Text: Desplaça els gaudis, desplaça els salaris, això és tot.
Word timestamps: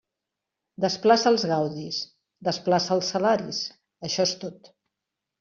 Desplaça 0.85 1.27
els 1.31 1.45
gaudis, 1.51 1.99
desplaça 2.49 2.91
els 2.97 3.11
salaris, 3.15 3.61
això 4.09 4.27
és 4.33 4.35
tot. 4.47 4.75